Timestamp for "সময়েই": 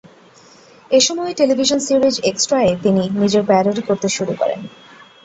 1.01-1.37